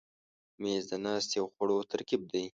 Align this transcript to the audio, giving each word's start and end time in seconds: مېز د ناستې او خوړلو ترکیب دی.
مېز 0.61 0.83
د 0.91 0.93
ناستې 1.05 1.37
او 1.41 1.47
خوړلو 1.53 1.89
ترکیب 1.91 2.21
دی. 2.31 2.45